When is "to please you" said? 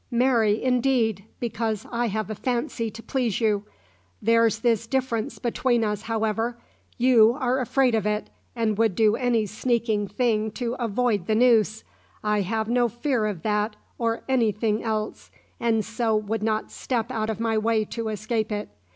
2.89-3.65